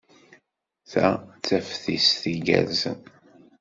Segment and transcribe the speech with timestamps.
[0.89, 1.07] Ta
[1.37, 2.99] d taftist igerrzen.